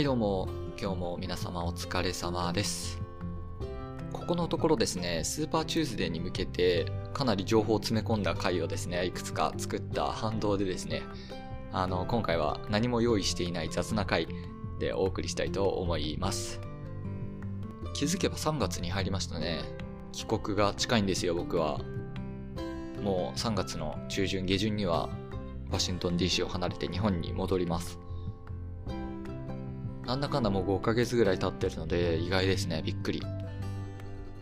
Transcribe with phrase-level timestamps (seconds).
[0.00, 0.48] はいどうも、
[0.80, 3.02] 今日も皆様お疲れ様です。
[4.14, 11.02] ここのところですね、スーパーチューズデーに向けてかなり情報を詰め込んだ回をですね、いくつか作った反動でですね、
[11.70, 14.26] あの、今回は何も用意していない雑な回
[14.78, 16.62] でお送りしたいと思います。
[17.92, 19.60] 気づけば3月に入りましたね。
[20.12, 21.78] 帰国が近いんですよ、僕は。
[23.02, 25.10] もう3月の中旬、下旬には
[25.70, 27.98] ワシントン DC を離れて日本に戻ります。
[30.10, 32.82] なんだかんだもう5ヶ月ぐらい経ってるので意外ですね。
[32.84, 33.22] びっくり。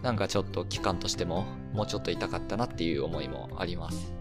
[0.00, 4.12] なんかちょっと期間としてももうちょっと痛かったなっていう思いもあります。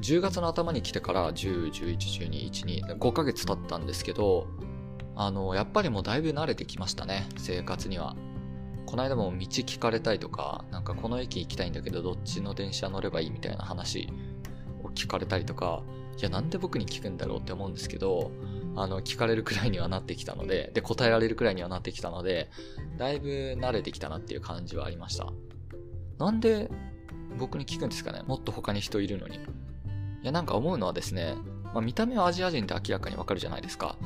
[0.00, 4.46] 10月の頭に来てから10、11、12、1、2、5ヶ月経ったんですけど、
[5.16, 7.26] あの、やっぱりもうだいぶ慣れてきましたね。
[7.38, 8.14] 生活には。
[8.84, 14.10] この間も道聞かれたりとか、なんかこの駅行きたいんだけどどっちの電車乗ればいいみたいな話
[14.82, 15.82] を聞かれたりとか、
[16.18, 18.30] いやなんで僕に聞くんだろうって思うんですけど、
[18.76, 22.50] あの、聞かれるくらいにはなってきたので、で、答えられるくらいにはなってきたので、
[22.98, 25.32] だいぶ慣れてきたなっていう感じはありました。
[26.18, 26.70] なんで
[27.38, 28.22] 僕に聞くんですかね？
[28.26, 29.36] もっと他に人いるのに。
[29.36, 29.38] い
[30.22, 31.34] や、なんか思うのはですね、
[31.72, 33.96] まあ、見た目はアジア人って明らかにわかるじゃないですか。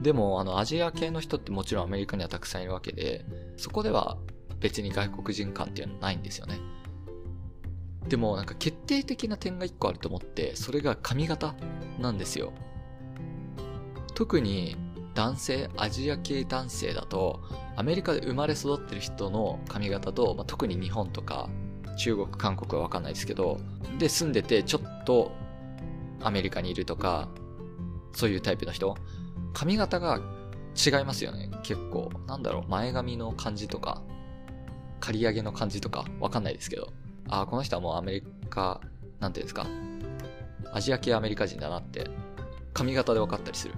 [0.00, 3.24] でも、あの、アジア系の人ってもちろんアメリカにはたくさんいるわけで、
[3.56, 4.16] そこでは
[4.60, 6.58] 別に外国人感っていうのはないんですよね。
[8.08, 11.54] でも、なんか決定的な点が一個あると思って、それが髪型
[11.98, 12.52] なんですよ。
[14.18, 14.74] 特に
[15.14, 17.40] 男性、アジア系男性だと、
[17.76, 21.48] アメリカで生まれ育ってる人の髪型と、まあ、特に日本とか
[21.96, 23.60] 中国、韓国はわかんないですけど、
[24.00, 25.30] で住んでてちょっと
[26.20, 27.28] アメリカにいるとか、
[28.12, 28.96] そういうタイプの人、
[29.54, 30.20] 髪型が
[30.74, 32.10] 違いますよね、結構。
[32.26, 34.02] なんだろう、前髪の感じとか、
[34.98, 36.92] 刈り上げの感じとか、わかんないですけど。
[37.28, 38.80] ああ、この人はもうアメリカ、
[39.20, 39.64] なんていうんですか、
[40.72, 42.10] アジア系アメリカ人だなって、
[42.74, 43.74] 髪型で分かったりする。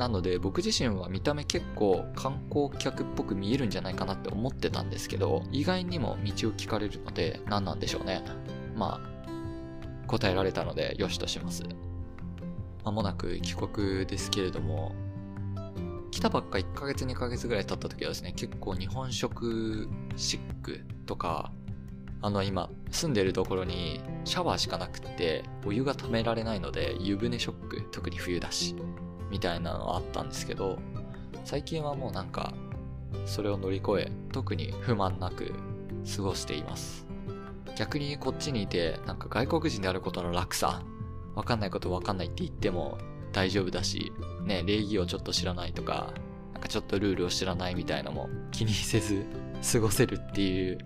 [0.00, 8.24] なので僕自身は見た目結構観光客っぽく見えるんじゃないかなって思ってたんですけど、意外にも道を聞かれるので何なんでしょうね。
[8.74, 11.64] まあ、答えられたので良しとします。
[12.82, 14.94] まもなく帰国ですけれども、
[16.10, 19.86] 来たばっか1ヶ月2ヶ月ぐらい経った時はですね、結構日本食
[20.16, 21.52] シックとか、
[22.22, 28.74] あの今住んでるところにシャワーしかなくってお湯が溜められないので湯船ショック、特に冬だし、
[29.30, 30.78] みたいなのはあったんですけど、
[31.44, 32.52] 最近はもうなんか、
[33.26, 35.54] それを乗り越え、特に不満なく
[36.16, 37.06] 過ごしています。
[37.76, 40.82] 逆にこっちにいて、なんか外国人であることの楽さ、
[41.34, 42.98] わかんないことわかんないって言っても
[43.32, 44.12] 大丈夫だし、
[44.44, 46.12] ね、礼儀をちょっと知らないとか、
[46.52, 49.24] なんかちょっとルールを知らないみたいなのも気にせず
[49.72, 50.78] 過ごせるっていう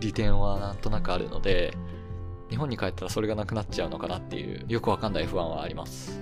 [0.00, 1.76] 利点はなんとなくあるので、
[2.50, 6.20] 日本に帰ったらそれがなくなっちゃうのかなっていう、よくわかんない不安はあります。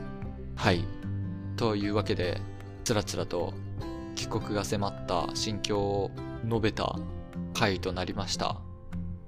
[0.57, 0.85] はい。
[1.57, 2.41] というわけで、
[2.85, 3.55] つらつらと
[4.15, 6.11] 帰国が迫った心境を
[6.47, 6.99] 述べた
[7.55, 8.61] 回となりました。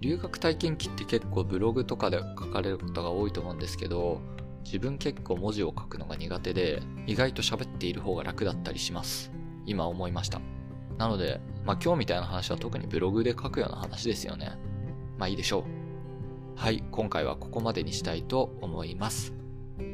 [0.00, 4.20] 留学体験記って結構ブログとかで書かれることが多いと思うんですけど、
[4.64, 9.32] 自分結構文字を書くのが苦手で、意外と喋っている方が楽だったりします。
[9.64, 10.40] 今思いました。
[10.98, 14.58] なので、まあ今日みたいな話は特にブログで書くような話ですよね。
[15.18, 15.64] まあいいでしょう。
[16.56, 19.34] はい、今回はここまでにしたいと思います。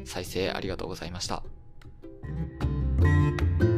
[0.05, 1.43] 再生ありがとうございました。
[3.03, 3.72] Thank you.